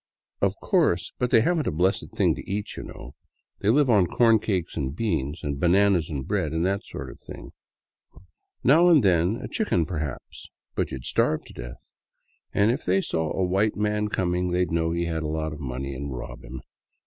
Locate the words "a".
1.67-1.71, 9.35-9.47, 13.31-13.45, 15.21-15.27